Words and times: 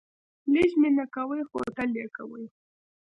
لږ 0.53 0.71
مینه 0.81 1.05
کوئ، 1.13 1.41
خو 1.49 1.57
تل 1.75 1.91
یې 1.99 2.07
کوئ 2.15 2.45